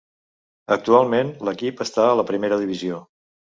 [0.75, 3.07] Actualment, l'equip està a la primera divisió.